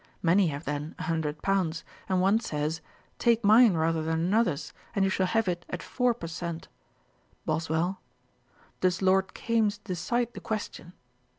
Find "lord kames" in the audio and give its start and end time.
9.03-9.77